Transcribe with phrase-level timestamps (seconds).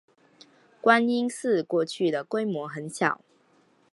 [0.81, 3.21] 观音寺过去的规模很小。